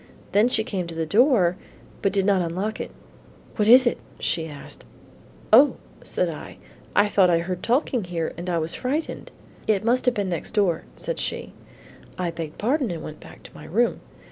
Then 0.31 0.49
she 0.49 0.63
came 0.63 0.87
to 0.87 0.95
the 0.95 1.05
door, 1.05 1.57
but 2.01 2.11
did 2.11 2.25
not 2.25 2.41
unlock 2.41 2.79
it. 2.79 2.89
'What 3.57 3.67
is 3.67 3.85
it?' 3.85 3.99
she 4.19 4.47
asked. 4.47 4.83
'O,' 5.53 5.75
said 6.01 6.27
I, 6.27 6.57
'I 6.95 7.07
thought 7.07 7.29
I 7.29 7.37
heard 7.37 7.61
talking 7.61 8.05
here 8.05 8.33
and 8.35 8.49
I 8.49 8.57
was 8.57 8.73
frightened,' 8.73 9.29
'It 9.67 9.85
must 9.85 10.07
have 10.07 10.15
been 10.15 10.29
next 10.29 10.55
door,' 10.55 10.85
said 10.95 11.19
she. 11.19 11.53
I 12.17 12.31
begged 12.31 12.57
pardon 12.57 12.89
and 12.89 13.03
went 13.03 13.19
back 13.19 13.43
to 13.43 13.53
my 13.53 13.65
room. 13.65 13.99